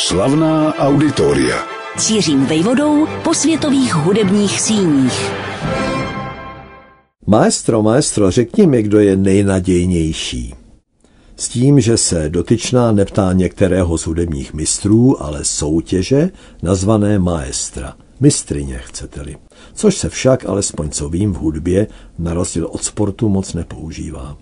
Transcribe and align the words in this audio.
Slavná 0.00 0.74
auditoria. 0.74 1.56
Cířím 1.98 2.46
vejvodou 2.46 3.06
po 3.24 3.34
světových 3.34 3.94
hudebních 3.94 4.60
síních. 4.60 5.32
Maestro, 7.26 7.82
maestro, 7.82 8.30
řekni 8.30 8.66
mi, 8.66 8.82
kdo 8.82 9.00
je 9.00 9.16
nejnadějnější. 9.16 10.54
S 11.36 11.48
tím, 11.48 11.80
že 11.80 11.96
se 11.96 12.28
dotyčná 12.28 12.92
neptá 12.92 13.32
některého 13.32 13.98
z 13.98 14.06
hudebních 14.06 14.54
mistrů, 14.54 15.22
ale 15.22 15.44
soutěže 15.44 16.30
nazvané 16.62 17.18
maestra. 17.18 17.96
Mistrině, 18.20 18.80
chcete-li. 18.84 19.36
Což 19.74 19.96
se 19.96 20.08
však, 20.08 20.44
alespoň 20.48 20.90
co 20.90 21.08
vím, 21.08 21.32
v 21.32 21.36
hudbě, 21.36 21.86
na 22.18 22.34
rozdíl 22.34 22.66
od 22.66 22.84
sportu 22.84 23.28
moc 23.28 23.54
nepoužívá. 23.54 24.36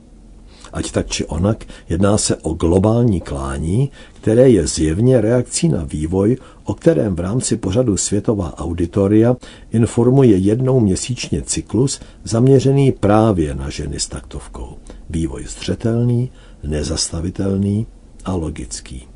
Ať 0.72 0.92
tak 0.92 1.06
či 1.06 1.24
onak, 1.24 1.64
jedná 1.88 2.18
se 2.18 2.36
o 2.36 2.54
globální 2.54 3.20
klání, 3.20 3.90
které 4.20 4.50
je 4.50 4.66
zjevně 4.66 5.20
reakcí 5.20 5.68
na 5.68 5.84
vývoj, 5.84 6.36
o 6.64 6.74
kterém 6.74 7.16
v 7.16 7.20
rámci 7.20 7.56
pořadu 7.56 7.96
Světová 7.96 8.58
auditoria 8.58 9.36
informuje 9.72 10.36
jednou 10.36 10.80
měsíčně 10.80 11.42
cyklus 11.42 12.00
zaměřený 12.24 12.92
právě 12.92 13.54
na 13.54 13.70
ženy 13.70 14.00
s 14.00 14.08
taktovkou. 14.08 14.76
Vývoj 15.10 15.44
zřetelný, 15.44 16.30
nezastavitelný 16.62 17.86
a 18.24 18.34
logický 18.34 19.06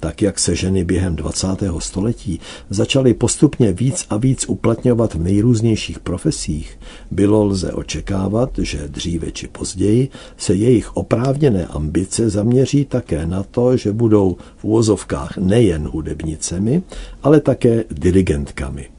tak 0.00 0.22
jak 0.22 0.38
se 0.38 0.54
ženy 0.54 0.84
během 0.84 1.16
20. 1.16 1.46
století 1.78 2.40
začaly 2.70 3.14
postupně 3.14 3.72
víc 3.72 4.06
a 4.10 4.16
víc 4.16 4.44
uplatňovat 4.48 5.14
v 5.14 5.22
nejrůznějších 5.22 5.98
profesích, 5.98 6.78
bylo 7.10 7.44
lze 7.44 7.72
očekávat, 7.72 8.50
že 8.58 8.88
dříve 8.88 9.32
či 9.32 9.48
později 9.48 10.08
se 10.36 10.54
jejich 10.54 10.96
oprávněné 10.96 11.66
ambice 11.66 12.30
zaměří 12.30 12.84
také 12.84 13.26
na 13.26 13.42
to, 13.42 13.76
že 13.76 13.92
budou 13.92 14.36
v 14.56 14.64
úvozovkách 14.64 15.36
nejen 15.36 15.88
hudebnicemi, 15.88 16.82
ale 17.22 17.40
také 17.40 17.84
dirigentkami 17.90 18.95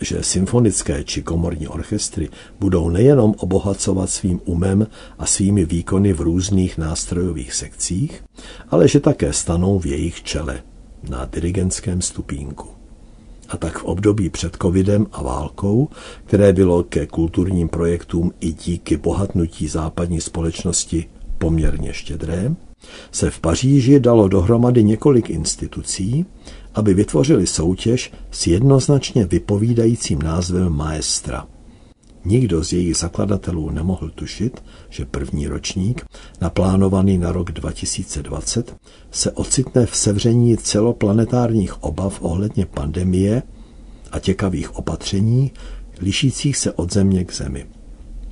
že 0.00 0.22
symfonické 0.22 1.04
či 1.04 1.22
komorní 1.22 1.68
orchestry 1.68 2.28
budou 2.60 2.88
nejenom 2.88 3.34
obohacovat 3.38 4.10
svým 4.10 4.40
umem 4.44 4.86
a 5.18 5.26
svými 5.26 5.64
výkony 5.64 6.12
v 6.12 6.20
různých 6.20 6.78
nástrojových 6.78 7.54
sekcích, 7.54 8.24
ale 8.68 8.88
že 8.88 9.00
také 9.00 9.32
stanou 9.32 9.78
v 9.78 9.86
jejich 9.86 10.22
čele 10.22 10.62
na 11.08 11.24
dirigentském 11.24 12.02
stupínku. 12.02 12.68
A 13.48 13.56
tak 13.56 13.78
v 13.78 13.84
období 13.84 14.30
před 14.30 14.56
covidem 14.62 15.06
a 15.12 15.22
válkou, 15.22 15.88
které 16.24 16.52
bylo 16.52 16.82
ke 16.82 17.06
kulturním 17.06 17.68
projektům 17.68 18.32
i 18.40 18.52
díky 18.52 18.96
bohatnutí 18.96 19.68
západní 19.68 20.20
společnosti 20.20 21.04
poměrně 21.38 21.92
štědré, 21.92 22.54
se 23.12 23.30
v 23.30 23.40
Paříži 23.40 24.00
dalo 24.00 24.28
dohromady 24.28 24.84
několik 24.84 25.30
institucí, 25.30 26.26
aby 26.74 26.94
vytvořili 26.94 27.46
soutěž 27.46 28.12
s 28.30 28.46
jednoznačně 28.46 29.24
vypovídajícím 29.24 30.22
názvem 30.22 30.72
Maestra. 30.72 31.46
Nikdo 32.24 32.64
z 32.64 32.72
jejich 32.72 32.96
zakladatelů 32.96 33.70
nemohl 33.70 34.10
tušit, 34.10 34.62
že 34.88 35.04
první 35.04 35.46
ročník, 35.46 36.06
naplánovaný 36.40 37.18
na 37.18 37.32
rok 37.32 37.52
2020, 37.52 38.76
se 39.10 39.30
ocitne 39.32 39.86
v 39.86 39.96
sevření 39.96 40.56
celoplanetárních 40.56 41.82
obav 41.82 42.18
ohledně 42.20 42.66
pandemie 42.66 43.42
a 44.12 44.18
těkavých 44.18 44.76
opatření, 44.76 45.52
lišících 46.00 46.56
se 46.56 46.72
od 46.72 46.92
země 46.92 47.24
k 47.24 47.34
zemi. 47.34 47.66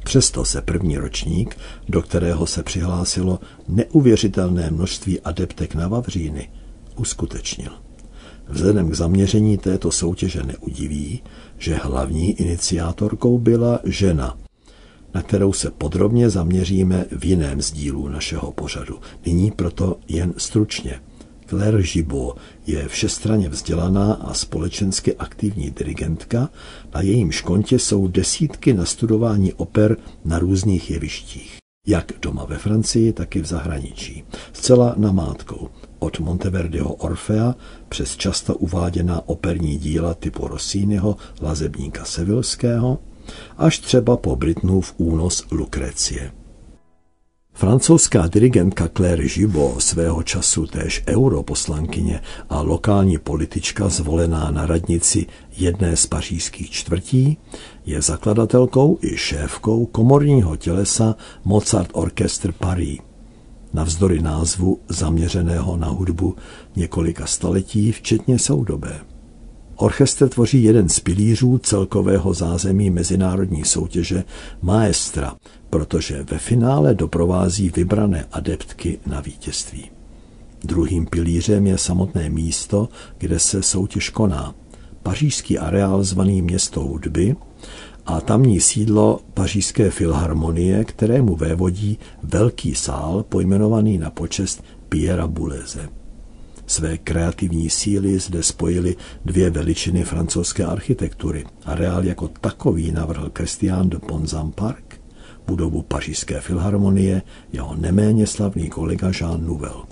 Přesto 0.05 0.45
se 0.45 0.63
první 0.63 0.99
ročník, 0.99 1.57
do 1.89 2.03
kterého 2.03 2.47
se 2.47 2.63
přihlásilo 2.63 3.39
neuvěřitelné 3.69 4.71
množství 4.71 5.21
adeptek 5.21 5.75
na 5.75 5.89
Vavříny, 5.89 6.51
uskutečnil. 6.97 7.88
Vzhledem 8.49 8.91
k 8.91 8.95
zaměření 8.95 9.59
této 9.59 9.91
soutěže 9.91 10.43
neudiví, 10.43 11.23
že 11.59 11.75
hlavní 11.75 12.33
iniciátorkou 12.33 13.39
byla 13.39 13.81
žena, 13.85 14.39
na 15.15 15.23
kterou 15.23 15.53
se 15.53 15.71
podrobně 15.71 16.31
zaměříme 16.31 17.05
v 17.19 17.25
jiném 17.25 17.63
z 17.63 17.73
dílů 17.73 18.09
našeho 18.09 18.53
pořadu. 18.53 18.99
Nyní 19.27 19.51
proto 19.51 19.97
jen 20.09 20.35
stručně. 20.37 21.01
Claire 21.47 21.83
Gibault 21.83 22.39
je 22.67 22.89
všestranně 22.89 23.49
vzdělaná 23.49 24.13
a 24.13 24.35
společensky 24.35 25.17
aktivní 25.17 25.71
dirigentka, 25.71 26.51
na 26.95 27.01
jejím 27.01 27.33
škontě 27.33 27.79
jsou 27.79 28.09
desítky 28.09 28.73
nastudování 28.73 29.53
oper 29.53 29.97
na 30.25 30.39
různých 30.39 30.91
jevištích 30.91 31.59
jak 31.89 32.13
doma 32.23 32.45
ve 32.45 32.59
Francii, 32.59 33.13
tak 33.13 33.37
i 33.37 33.41
v 33.41 33.47
zahraničí. 33.47 34.25
Zcela 34.53 34.95
namátkou. 34.97 35.69
Od 35.99 36.21
Monteverdiho 36.21 36.95
Orfea 36.95 37.55
přes 37.89 38.17
často 38.17 38.55
uváděná 38.55 39.29
operní 39.29 39.79
díla 39.79 40.15
typu 40.15 40.49
Rossiniho, 40.49 41.17
Lazebníka 41.41 42.05
Sevilského, 42.05 42.99
až 43.57 43.79
třeba 43.79 44.17
po 44.17 44.37
Britnův 44.37 44.95
únos 44.97 45.47
Lukrecie. 45.51 46.33
Francouzská 47.59 48.27
dirigentka 48.27 48.89
Claire 48.97 49.29
Gibault, 49.29 49.83
svého 49.83 50.23
času 50.23 50.67
též 50.67 51.03
europoslankyně 51.09 52.21
a 52.49 52.61
lokální 52.61 53.19
politička 53.19 53.89
zvolená 53.89 54.51
na 54.51 54.67
radnici 54.67 55.27
jedné 55.57 55.97
z 55.97 56.07
pařížských 56.07 56.71
čtvrtí, 56.71 57.39
je 57.87 58.03
zakladatelkou 58.03 58.99
i 59.03 59.17
šéfkou 59.17 59.87
komorního 59.87 60.57
tělesa 60.57 61.17
Mozart 61.45 61.91
Orchestre 61.93 62.53
Paris. 62.53 63.08
Navzdory 63.73 64.23
názvu 64.23 64.81
zaměřeného 64.89 65.77
na 65.77 65.89
hudbu 65.89 66.37
několika 66.77 67.27
staletí, 67.27 67.93
včetně 67.93 68.39
soudobé. 68.39 69.01
Orchestr 69.77 70.29
tvoří 70.29 70.63
jeden 70.63 70.89
z 70.89 71.01
pilířů 71.01 71.59
celkového 71.59 72.35
zázemí 72.35 72.91
mezinárodní 72.91 73.65
soutěže 73.65 74.25
Maestra, 74.63 75.37
protože 75.71 76.23
ve 76.31 76.39
finále 76.39 76.95
doprovází 76.95 77.71
vybrané 77.77 78.27
adeptky 78.33 78.99
na 79.07 79.21
vítězství. 79.21 79.91
Druhým 80.65 81.07
pilířem 81.07 81.67
je 81.67 81.79
samotné 81.79 82.31
místo, 82.31 82.89
kde 83.19 83.39
se 83.39 83.63
soutěž 83.63 84.11
koná. 84.11 84.55
Pařížský 85.03 85.59
areál 85.59 86.05
zvaný 86.05 86.43
město 86.43 86.81
hudby 86.81 87.37
a 88.09 88.21
tamní 88.21 88.61
sídlo 88.61 89.21
Pařížské 89.35 89.91
filharmonie, 89.91 90.85
kterému 90.85 91.37
vévodí 91.37 91.99
velký 92.23 92.75
sál 92.75 93.25
pojmenovaný 93.29 93.99
na 93.99 94.11
počest 94.11 94.65
Pierre 94.89 95.27
Bouleze. 95.27 95.89
Své 96.67 96.99
kreativní 96.99 97.71
síly 97.71 98.19
zde 98.19 98.43
spojily 98.43 98.97
dvě 99.25 99.51
veličiny 99.51 100.05
francouzské 100.05 100.65
architektury. 100.65 101.45
Areál 101.65 102.05
jako 102.05 102.29
takový 102.29 102.93
navrhl 102.93 103.31
Christian 103.37 103.89
de 103.89 103.99
Park, 104.55 105.01
budovu 105.47 105.83
Pařížské 105.83 106.41
filharmonie, 106.41 107.23
jeho 107.53 107.77
neméně 107.77 108.27
slavný 108.27 108.69
kolega 108.69 109.11
Jean 109.21 109.47
Nouvel. 109.47 109.83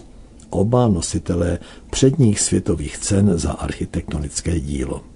Oba 0.51 0.89
nositelé 0.89 1.59
předních 1.91 2.41
světových 2.41 2.99
cen 2.99 3.39
za 3.39 3.53
architektonické 3.53 4.61
dílo. 4.61 5.16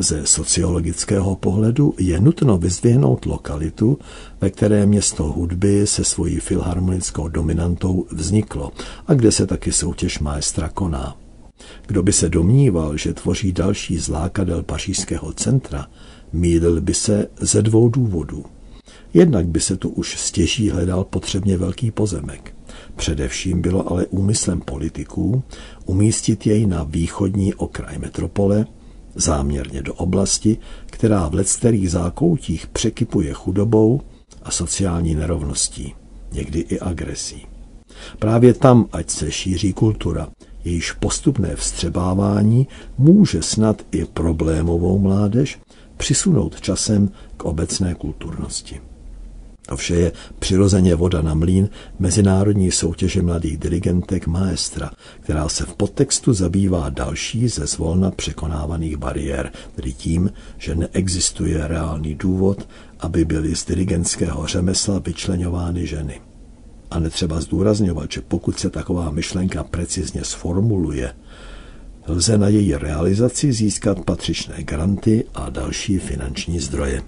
Ze 0.00 0.26
sociologického 0.26 1.36
pohledu 1.36 1.94
je 1.98 2.20
nutno 2.20 2.58
vyzdvihnout 2.58 3.26
lokalitu, 3.26 3.98
ve 4.40 4.50
které 4.50 4.86
město 4.86 5.24
hudby 5.24 5.86
se 5.86 6.04
svojí 6.04 6.40
filharmonickou 6.40 7.28
dominantou 7.28 8.06
vzniklo 8.10 8.72
a 9.06 9.14
kde 9.14 9.32
se 9.32 9.46
taky 9.46 9.72
soutěž 9.72 10.18
maestra 10.18 10.68
koná. 10.68 11.16
Kdo 11.86 12.02
by 12.02 12.12
se 12.12 12.28
domníval, 12.28 12.96
že 12.96 13.14
tvoří 13.14 13.52
další 13.52 13.98
zlákadel 13.98 14.62
pařížského 14.62 15.32
centra, 15.32 15.86
mýlil 16.32 16.80
by 16.80 16.94
se 16.94 17.26
ze 17.40 17.62
dvou 17.62 17.88
důvodů. 17.88 18.44
Jednak 19.14 19.46
by 19.46 19.60
se 19.60 19.76
tu 19.76 19.88
už 19.88 20.16
stěží 20.18 20.70
hledal 20.70 21.04
potřebně 21.04 21.56
velký 21.56 21.90
pozemek. 21.90 22.54
Především 22.96 23.62
bylo 23.62 23.92
ale 23.92 24.06
úmyslem 24.06 24.60
politiků 24.60 25.42
umístit 25.86 26.46
jej 26.46 26.66
na 26.66 26.84
východní 26.84 27.54
okraj 27.54 27.98
metropole, 27.98 28.66
záměrně 29.14 29.82
do 29.82 29.94
oblasti, 29.94 30.58
která 30.86 31.28
v 31.28 31.34
leckterých 31.34 31.90
zákoutích 31.90 32.66
překypuje 32.66 33.32
chudobou 33.32 34.00
a 34.42 34.50
sociální 34.50 35.14
nerovností, 35.14 35.94
někdy 36.32 36.60
i 36.60 36.80
agresí. 36.80 37.46
Právě 38.18 38.54
tam, 38.54 38.88
ať 38.92 39.10
se 39.10 39.30
šíří 39.30 39.72
kultura, 39.72 40.28
jejíž 40.64 40.92
postupné 40.92 41.56
vstřebávání 41.56 42.68
může 42.98 43.42
snad 43.42 43.82
i 43.92 44.04
problémovou 44.04 44.98
mládež 44.98 45.58
přisunout 45.96 46.60
časem 46.60 47.10
k 47.36 47.44
obecné 47.44 47.94
kulturnosti. 47.94 48.80
To 49.68 49.76
vše 49.76 49.94
je 49.94 50.12
přirozeně 50.38 50.94
voda 50.94 51.22
na 51.22 51.34
mlín 51.34 51.68
mezinárodní 51.98 52.70
soutěže 52.70 53.22
mladých 53.22 53.58
dirigentek 53.58 54.26
Maestra, 54.26 54.90
která 55.20 55.48
se 55.48 55.64
v 55.64 55.74
podtextu 55.74 56.32
zabývá 56.32 56.90
další 56.90 57.48
ze 57.48 57.66
zvolna 57.66 58.10
překonávaných 58.10 58.96
bariér, 58.96 59.52
tedy 59.74 59.92
tím, 59.92 60.32
že 60.58 60.74
neexistuje 60.74 61.68
reálný 61.68 62.14
důvod, 62.14 62.68
aby 63.00 63.24
byly 63.24 63.56
z 63.56 63.64
dirigentského 63.64 64.46
řemesla 64.46 64.98
vyčleňovány 64.98 65.86
ženy. 65.86 66.20
A 66.90 66.98
netřeba 66.98 67.40
zdůrazňovat, 67.40 68.12
že 68.12 68.20
pokud 68.20 68.58
se 68.58 68.70
taková 68.70 69.10
myšlenka 69.10 69.64
precizně 69.64 70.24
sformuluje, 70.24 71.12
lze 72.06 72.38
na 72.38 72.48
její 72.48 72.74
realizaci 72.74 73.52
získat 73.52 74.04
patřičné 74.04 74.62
granty 74.62 75.24
a 75.34 75.50
další 75.50 75.98
finanční 75.98 76.60
zdroje. 76.60 77.02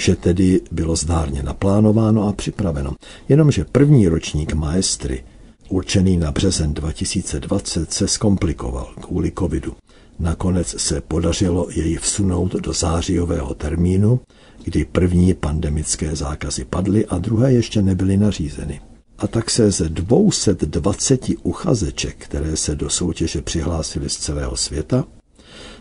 Vše 0.00 0.16
tedy 0.16 0.60
bylo 0.70 0.96
zdárně 0.96 1.42
naplánováno 1.42 2.28
a 2.28 2.32
připraveno, 2.32 2.94
jenomže 3.28 3.64
první 3.64 4.08
ročník 4.08 4.52
maestry, 4.52 5.24
určený 5.68 6.16
na 6.16 6.32
březen 6.32 6.74
2020, 6.74 7.92
se 7.92 8.08
zkomplikoval 8.08 8.94
kvůli 9.00 9.32
covidu. 9.38 9.76
Nakonec 10.18 10.74
se 10.78 11.00
podařilo 11.00 11.68
jej 11.70 11.96
vsunout 11.96 12.52
do 12.52 12.72
zářijového 12.72 13.54
termínu, 13.54 14.20
kdy 14.64 14.84
první 14.84 15.34
pandemické 15.34 16.16
zákazy 16.16 16.64
padly 16.64 17.06
a 17.06 17.18
druhé 17.18 17.52
ještě 17.52 17.82
nebyly 17.82 18.16
nařízeny. 18.16 18.80
A 19.18 19.26
tak 19.26 19.50
se 19.50 19.70
ze 19.70 19.88
220 19.88 21.26
uchazeček, 21.42 22.16
které 22.18 22.56
se 22.56 22.74
do 22.74 22.90
soutěže 22.90 23.42
přihlásily 23.42 24.08
z 24.08 24.16
celého 24.16 24.56
světa, 24.56 25.04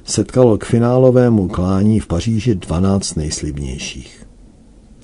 setkalo 0.09 0.57
k 0.57 0.65
finálovému 0.65 1.47
klání 1.47 2.00
v 2.00 2.07
Paříži 2.07 2.56
12 2.56 3.15
nejslibnějších. 3.15 4.25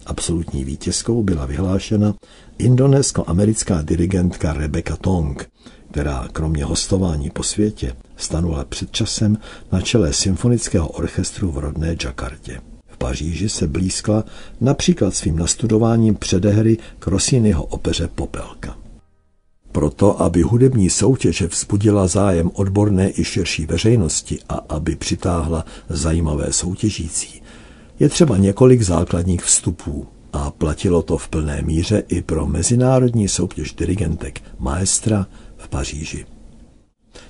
Absolutní 0.06 0.64
vítězkou 0.64 1.24
byla 1.24 1.46
vyhlášena 1.46 2.14
indonésko-americká 2.58 3.82
dirigentka 3.82 4.54
Rebecca 4.54 4.96
Tong, 4.96 5.50
která 5.92 6.28
kromě 6.32 6.66
hostování 6.66 7.30
po 7.30 7.44
světě 7.44 7.96
stanula 8.18 8.66
před 8.66 8.92
časem 8.92 9.38
na 9.72 9.82
čele 9.82 10.14
symfonického 10.14 10.88
orchestru 10.88 11.52
v 11.52 11.58
rodné 11.58 11.96
Jakartě. 12.04 12.62
V 12.88 12.98
Paříži 12.98 13.50
se 13.50 13.68
blízkla 13.68 14.24
například 14.62 15.16
svým 15.16 15.38
nastudováním 15.40 16.16
předehry 16.16 16.78
k 17.00 17.08
Rossiniho 17.08 17.64
opeře 17.66 18.08
Popelka. 18.16 18.85
Proto, 19.76 20.22
aby 20.22 20.42
hudební 20.42 20.90
soutěž 20.90 21.42
vzbudila 21.42 22.08
zájem 22.08 22.52
odborné 22.54 23.12
i 23.16 23.24
širší 23.24 23.66
veřejnosti 23.66 24.40
a 24.50 24.54
aby 24.70 24.96
přitáhla 24.96 25.66
zajímavé 25.90 26.54
soutěžící, 26.54 27.42
je 28.00 28.10
třeba 28.10 28.38
několik 28.38 28.82
základních 28.82 29.44
vstupů 29.44 30.08
a 30.34 30.52
platilo 30.52 31.02
to 31.02 31.18
v 31.18 31.28
plné 31.28 31.62
míře 31.62 32.04
i 32.08 32.22
pro 32.22 32.46
mezinárodní 32.46 33.28
soutěž 33.28 33.74
dirigentek 33.74 34.42
Maestra 34.60 35.28
v 35.58 35.68
Paříži. 35.68 36.26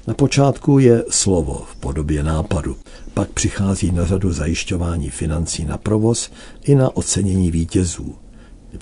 Na 0.08 0.14
počátku 0.14 0.80
je 0.80 1.06
slovo 1.10 1.66
v 1.72 1.76
podobě 1.76 2.24
nápadu, 2.24 2.78
pak 3.14 3.30
přichází 3.30 3.92
na 3.92 4.06
řadu 4.06 4.32
zajišťování 4.32 5.10
financí 5.10 5.66
na 5.66 5.78
provoz 5.78 6.32
i 6.64 6.76
na 6.76 6.98
ocenění 6.98 7.52
vítězů, 7.52 8.16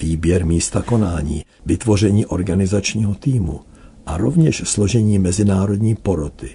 výběr 0.01 0.45
místa 0.45 0.81
konání, 0.81 1.45
vytvoření 1.65 2.25
organizačního 2.25 3.15
týmu 3.15 3.59
a 4.05 4.17
rovněž 4.17 4.61
složení 4.65 5.19
mezinárodní 5.19 5.95
poroty. 5.95 6.49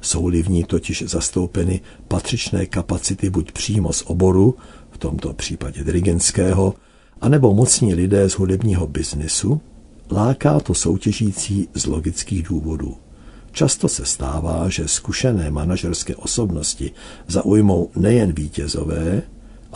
Jsou-li 0.00 0.42
v 0.42 0.48
ní 0.48 0.64
totiž 0.64 1.04
zastoupeny 1.06 1.80
patřičné 2.08 2.66
kapacity 2.66 3.30
buď 3.30 3.52
přímo 3.52 3.92
z 3.92 4.02
oboru, 4.06 4.54
v 4.90 4.98
tomto 4.98 5.32
případě 5.32 5.84
dirigentského, 5.84 6.74
anebo 7.20 7.54
mocní 7.54 7.94
lidé 7.94 8.30
z 8.30 8.32
hudebního 8.32 8.86
biznesu, 8.86 9.60
láká 10.10 10.60
to 10.60 10.74
soutěžící 10.74 11.68
z 11.74 11.86
logických 11.86 12.42
důvodů. 12.42 12.96
Často 13.52 13.88
se 13.88 14.04
stává, 14.04 14.68
že 14.68 14.88
zkušené 14.88 15.50
manažerské 15.50 16.16
osobnosti 16.16 16.90
zaujmou 17.26 17.90
nejen 17.96 18.32
vítězové, 18.32 19.22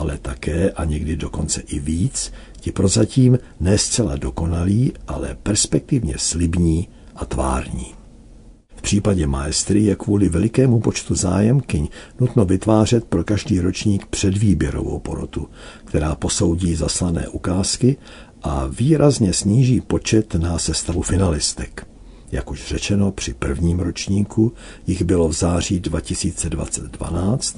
ale 0.01 0.19
také 0.19 0.71
a 0.71 0.85
někdy 0.85 1.17
dokonce 1.17 1.61
i 1.61 1.79
víc, 1.79 2.33
ti 2.61 2.73
prozatím 2.73 3.39
ne 3.61 3.79
zcela 3.79 4.17
dokonalí, 4.17 4.93
ale 5.09 5.37
perspektivně 5.43 6.15
slibní 6.19 6.89
a 7.17 7.25
tvární. 7.25 7.95
V 8.77 8.83
případě 8.83 9.27
maestry 9.27 9.83
je 9.83 9.97
kvůli 9.97 10.29
velikému 10.29 10.81
počtu 10.81 11.15
zájemkyň 11.15 11.89
nutno 12.21 12.45
vytvářet 12.45 13.05
pro 13.05 13.25
každý 13.25 13.61
ročník 13.61 14.07
předvýběrovou 14.07 14.99
porotu, 14.99 15.49
která 15.85 16.15
posoudí 16.15 16.75
zaslané 16.75 17.29
ukázky 17.29 17.97
a 18.43 18.67
výrazně 18.67 19.33
sníží 19.33 19.81
počet 19.81 20.35
na 20.35 20.59
sestavu 20.59 21.03
finalistek. 21.03 21.87
Jak 22.33 22.51
už 22.51 22.69
řečeno, 22.69 23.13
při 23.13 23.35
prvním 23.35 23.81
ročníku 23.81 24.53
jich 24.87 25.03
bylo 25.03 25.29
v 25.29 25.33
září 25.33 25.81
2012, 25.81 27.57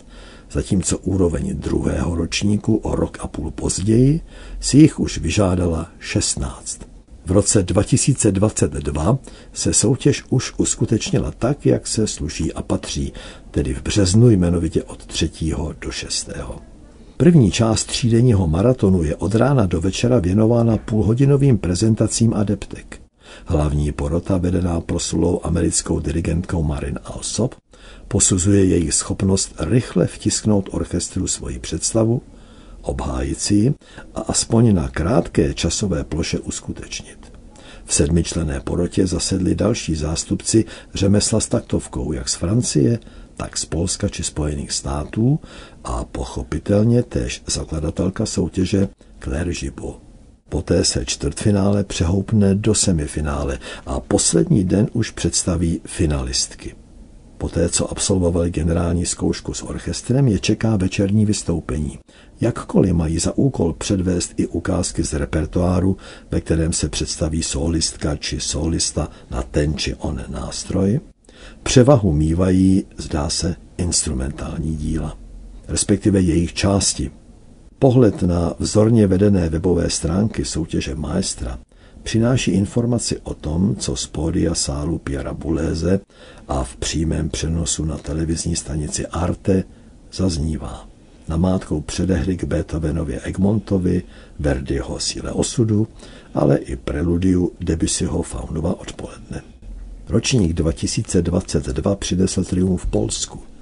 zatímco 0.53 0.99
úroveň 0.99 1.57
druhého 1.57 2.15
ročníku 2.15 2.77
o 2.77 2.97
rok 2.97 3.19
a 3.21 3.27
půl 3.29 3.51
později 3.51 4.21
si 4.61 4.77
jich 4.77 5.01
už 5.01 5.19
vyžádala 5.19 5.91
16. 5.99 6.81
V 7.27 7.31
roce 7.31 7.63
2022 7.63 9.19
se 9.53 9.75
soutěž 9.75 10.25
už 10.31 10.53
uskutečnila 10.57 11.31
tak, 11.39 11.67
jak 11.67 11.87
se 11.87 12.07
sluší 12.07 12.53
a 12.53 12.63
patří, 12.63 13.13
tedy 13.51 13.75
v 13.75 13.83
březnu 13.83 14.31
jmenovitě 14.31 14.83
od 14.83 15.07
3. 15.07 15.31
do 15.81 15.91
6. 15.91 16.31
První 17.17 17.51
část 17.51 17.85
třídenního 17.85 18.49
maratonu 18.49 19.03
je 19.03 19.17
od 19.17 19.35
rána 19.35 19.67
do 19.67 19.81
večera 19.81 20.19
věnována 20.19 20.77
půlhodinovým 20.77 21.59
prezentacím 21.59 22.35
adeptek. 22.35 23.01
Hlavní 23.47 23.93
porota, 23.93 24.39
vedená 24.39 24.81
proslulou 24.81 25.41
americkou 25.43 26.01
dirigentkou 26.01 26.63
Marin 26.63 26.99
Alsop, 27.05 27.55
posuzuje 28.09 28.65
jejich 28.65 28.95
schopnost 28.95 29.55
rychle 29.59 30.07
vtisknout 30.07 30.69
orchestru 30.73 31.27
svoji 31.27 31.59
představu, 31.59 32.23
obhájit 32.83 33.41
si 33.41 33.75
a 34.15 34.21
aspoň 34.21 34.75
na 34.75 34.89
krátké 34.89 35.55
časové 35.55 36.05
ploše 36.05 36.39
uskutečnit. 36.39 37.33
V 37.85 37.95
sedmičlené 37.95 38.61
porotě 38.61 39.07
zasedli 39.07 39.55
další 39.55 39.95
zástupci 39.95 40.65
řemesla 40.95 41.41
s 41.41 41.49
taktovkou, 41.49 42.13
jak 42.13 42.29
z 42.29 42.35
Francie, 42.35 42.99
tak 43.37 43.57
z 43.57 43.65
Polska 43.65 44.09
či 44.09 44.23
Spojených 44.23 44.73
států 44.73 45.41
a 45.85 46.05
pochopitelně 46.05 47.03
též 47.03 47.43
zakladatelka 47.47 48.27
soutěže 48.27 48.89
Claire 49.25 49.53
Gibault. 49.53 50.03
Poté 50.49 50.85
se 50.85 51.05
čtvrtfinále 51.07 51.85
přehoupne 51.85 52.55
do 52.55 52.75
semifinále 52.75 53.59
a 53.87 54.01
poslední 54.01 54.65
den 54.65 54.89
už 54.93 55.11
představí 55.11 55.81
finalistky. 55.85 56.75
Poté, 57.43 57.69
co 57.69 57.91
absolvovali 57.91 58.51
generální 58.51 59.07
zkoušku 59.07 59.55
s 59.55 59.63
orchestrem, 59.63 60.29
je 60.29 60.39
čeká 60.39 60.77
večerní 60.77 61.27
vystoupení. 61.27 61.99
Jakkoliv 62.41 62.93
mají 62.93 63.19
za 63.19 63.37
úkol 63.37 63.73
předvést 63.73 64.33
i 64.37 64.47
ukázky 64.47 65.05
z 65.05 65.13
repertoáru, 65.13 65.97
ve 66.31 66.41
kterém 66.41 66.73
se 66.73 66.89
představí 66.89 67.43
solistka 67.43 68.17
či 68.17 68.41
solista 68.41 69.09
na 69.31 69.43
ten 69.43 69.75
či 69.75 69.95
on 69.95 70.21
nástroj, 70.29 71.01
převahu 71.63 72.13
mývají, 72.13 72.85
zdá 72.97 73.29
se, 73.29 73.57
instrumentální 73.77 74.77
díla, 74.77 75.19
respektive 75.69 76.21
jejich 76.21 76.55
části– 76.55 77.11
Pohled 77.79 78.23
na 78.23 78.55
vzorně 78.59 79.07
vedené 79.07 79.49
webové 79.49 79.91
stránky 79.91 80.45
soutěže 80.45 80.95
Maestra 80.95 81.59
přináší 82.03 82.51
informaci 82.51 83.21
o 83.23 83.35
tom, 83.35 83.77
co 83.77 83.97
z 83.97 84.07
pódia 84.07 84.55
sálu 84.55 84.99
Piera 84.99 85.35
Buléze 85.35 86.01
a 86.49 86.65
v 86.65 86.77
přímém 86.77 87.29
přenosu 87.29 87.85
na 87.85 87.99
televizní 87.99 88.57
stanici 88.57 89.07
Arte 89.07 89.65
zaznívá. 90.13 90.89
Namátkou 91.29 91.81
předehry 91.81 92.37
k 92.37 92.45
Beethovenově 92.45 93.21
Egmontovi, 93.21 94.03
Verdiho 94.39 95.01
Síle 95.01 95.33
osudu, 95.33 95.89
ale 96.35 96.57
i 96.57 96.77
preludiu 96.77 97.53
Debussyho 97.61 98.23
Faunova 98.23 98.81
odpoledne. 98.81 99.43
Ročník 100.09 100.53
2022 100.53 101.97
přinesl 101.97 102.45
triumf 102.45 102.83
v 102.83 102.87
Polsku– 102.87 103.39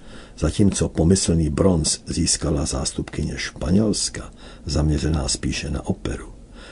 zatímco 0.40 0.88
pomyslný 0.88 1.50
bronz 1.50 2.00
získala 2.06 2.66
zástupkyně 2.66 3.34
Španělska, 3.36 4.30
zaměřená 4.66 5.28
spíše 5.28 5.70
na 5.70 5.86
operu. 5.86 6.29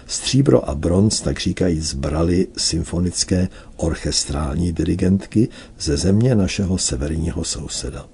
Stříbro 0.08 0.68
a 0.68 0.74
bronz, 0.74 1.20
tak 1.20 1.40
říkají, 1.40 1.80
zbrali 1.80 2.48
symfonické 2.56 3.48
orchestrální 3.76 4.72
dirigentky 4.72 5.48
ze 5.80 5.96
země 5.96 6.34
našeho 6.34 6.78
severního 6.78 7.44
souseda. 7.44 8.08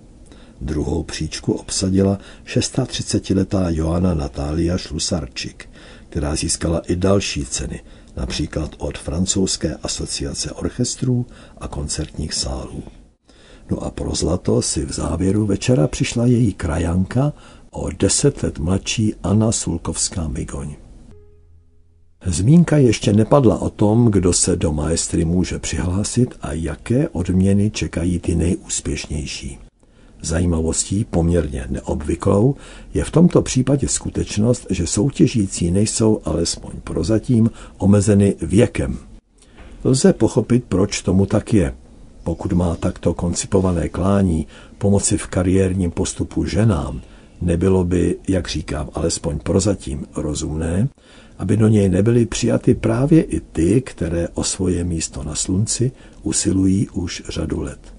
Druhou 0.60 1.02
příčku 1.02 1.52
obsadila 1.52 2.18
36-letá 2.46 3.66
Joana 3.68 4.14
Natália 4.14 4.78
Šlusarčik, 4.78 5.68
která 6.08 6.36
získala 6.36 6.78
i 6.78 6.96
další 6.96 7.44
ceny, 7.44 7.82
například 8.16 8.70
od 8.78 8.98
francouzské 8.98 9.74
asociace 9.82 10.52
orchestrů 10.52 11.26
a 11.58 11.68
koncertních 11.68 12.34
sálů. 12.34 12.82
No 13.70 13.82
a 13.82 13.90
pro 13.90 14.14
zlato 14.14 14.62
si 14.62 14.84
v 14.84 14.92
závěru 14.92 15.46
večera 15.46 15.88
přišla 15.88 16.26
její 16.26 16.52
krajanka 16.52 17.32
o 17.70 17.90
deset 17.90 18.42
let 18.42 18.58
mladší 18.58 19.14
Anna 19.22 19.52
Sulkovská 19.52 20.28
Migoň. 20.28 20.83
Zmínka 22.26 22.76
ještě 22.76 23.12
nepadla 23.12 23.62
o 23.62 23.70
tom, 23.70 24.10
kdo 24.10 24.32
se 24.32 24.56
do 24.56 24.72
maestry 24.72 25.24
může 25.24 25.58
přihlásit 25.58 26.34
a 26.42 26.52
jaké 26.52 27.08
odměny 27.08 27.70
čekají 27.70 28.18
ty 28.18 28.34
nejúspěšnější. 28.34 29.58
Zajímavostí 30.22 31.04
poměrně 31.04 31.66
neobvyklou 31.70 32.54
je 32.94 33.04
v 33.04 33.10
tomto 33.10 33.42
případě 33.42 33.88
skutečnost, 33.88 34.66
že 34.70 34.86
soutěžící 34.86 35.70
nejsou 35.70 36.20
alespoň 36.24 36.72
prozatím 36.84 37.50
omezeny 37.78 38.34
věkem. 38.42 38.98
Lze 39.84 40.12
pochopit, 40.12 40.64
proč 40.68 41.02
tomu 41.02 41.26
tak 41.26 41.54
je– 41.54 41.74
Pokud 42.24 42.52
má 42.52 42.76
takto 42.76 43.14
koncipované 43.14 43.88
klání 43.88 44.46
pomoci 44.78 45.18
v 45.18 45.26
kariérním 45.26 45.90
postupu 45.90 46.44
ženám, 46.44 47.00
nebylo 47.44 47.84
by, 47.84 48.16
jak 48.28 48.48
říkám, 48.48 48.90
alespoň 48.94 49.38
prozatím 49.38 50.06
rozumné, 50.16 50.88
aby 51.38 51.56
do 51.56 51.68
něj 51.68 51.88
nebyly 51.88 52.26
přijaty 52.26 52.74
právě 52.74 53.22
i 53.22 53.40
ty, 53.40 53.80
které 53.80 54.28
o 54.28 54.44
svoje 54.44 54.84
místo 54.84 55.22
na 55.22 55.34
slunci 55.34 55.92
usilují 56.22 56.88
už 56.88 57.22
řadu 57.28 57.60
let. 57.60 57.94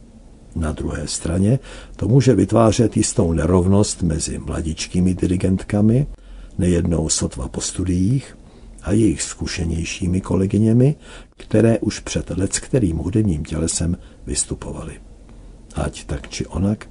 Na 0.56 0.72
druhé 0.72 1.08
straně 1.08 1.60
to 1.96 2.08
může 2.08 2.36
vytvářet 2.36 2.98
jistou 2.98 3.34
nerovnost 3.34 4.04
mezi 4.04 4.40
mladičkými 4.40 5.14
dirigentkami, 5.14 6.08
nejednou 6.58 7.10
sotva 7.10 7.48
po 7.48 7.62
studiích, 7.62 8.38
a 8.86 8.92
jejich 8.92 9.22
zkušenějšími 9.22 10.22
kolegyněmi, 10.22 10.96
které 11.38 11.80
už 11.80 12.00
před 12.00 12.30
let 12.30 12.60
kterým 12.60 12.98
hudebním 12.98 13.44
tělesem 13.44 13.98
vystupovaly. 14.26 14.94
Ať 15.76 16.06
tak 16.06 16.30
či 16.30 16.46
onak, 16.46 16.88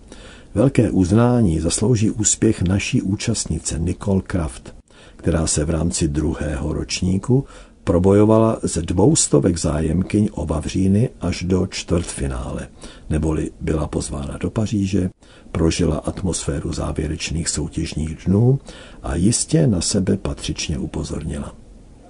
velké 0.54 0.90
uznání 0.90 1.60
zaslouží 1.60 2.10
úspěch 2.10 2.62
naší 2.62 3.02
účastnice 3.02 3.78
Nicole 3.78 4.22
Kraft, 4.22 4.74
která 5.16 5.46
se 5.46 5.64
v 5.64 5.70
rámci 5.70 6.08
druhého 6.08 6.72
ročníku 6.72 7.44
probojovala 7.84 8.58
ze 8.62 8.82
dvoustovek 8.82 9.58
zájemkyň 9.58 10.28
o 10.32 10.46
Vavříny 10.46 11.10
až 11.20 11.42
do 11.42 11.66
čtvrtfinále, 11.66 12.68
neboli 13.10 13.50
byla 13.60 13.86
pozvána 13.86 14.38
do 14.40 14.50
Paříže, 14.50 15.10
prožila 15.52 15.96
atmosféru 15.96 16.72
závěrečných 16.72 17.48
soutěžních 17.48 18.16
dnů 18.26 18.58
a 19.02 19.14
jistě 19.14 19.66
na 19.66 19.80
sebe 19.80 20.16
patřičně 20.16 20.78
upozornila. 20.78 21.54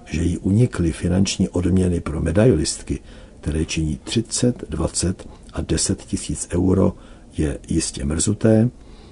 Že 0.05 0.23
jí 0.23 0.37
unikly 0.37 0.91
finanční 0.91 1.49
odměny 1.49 1.99
pro 1.99 2.21
medailistky, 2.21 2.99
které 3.41 3.65
činí 3.65 3.99
30, 4.03 4.63
20 4.69 5.27
a 5.53 5.61
10 5.61 6.01
tisíc 6.01 6.47
euro, 6.53 6.93
je 7.37 7.59
jistě 7.67 8.05
mrzuté, 8.05 8.69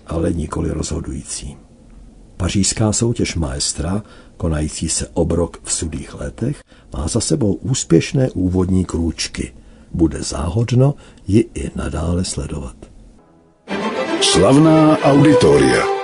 ale 0.08 0.34
nikoli 0.34 0.72
rozhodující. 0.72 1.58
Pařížská 2.38 2.94
soutěž 2.94 3.36
maestra, 3.36 4.04
konající 4.38 4.90
se 4.90 5.08
obrok 5.14 5.60
v 5.64 5.74
sudých 5.74 6.14
letech, 6.14 6.64
má 6.98 7.08
za 7.08 7.20
sebou 7.20 7.54
úspěšné 7.54 8.32
úvodní 8.32 8.86
krůčky. 8.86 9.54
Bude 9.94 10.24
záhodno 10.24 10.96
ji 11.28 11.50
i 11.54 11.72
nadále 11.76 12.26
sledovat. 12.26 12.76
Slavná 14.22 14.98
auditoria. 14.98 16.03